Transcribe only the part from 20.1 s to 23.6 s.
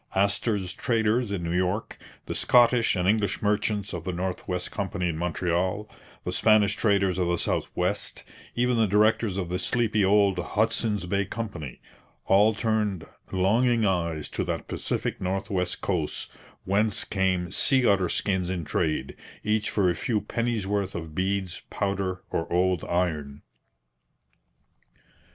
pennies' worth of beads, powder, or old iron.